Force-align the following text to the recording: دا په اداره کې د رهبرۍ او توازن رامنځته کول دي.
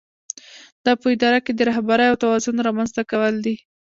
دا 0.85 0.91
په 1.01 1.07
اداره 1.15 1.39
کې 1.45 1.51
د 1.53 1.59
رهبرۍ 1.69 2.05
او 2.09 2.19
توازن 2.23 2.55
رامنځته 2.67 3.01
کول 3.11 3.35
دي. 3.45 3.55